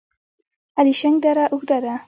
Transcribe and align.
الیشنګ 0.79 1.17
دره 1.23 1.45
اوږده 1.53 1.77
ده؟ 1.83 1.93